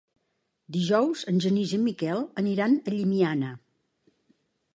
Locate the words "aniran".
2.45-2.75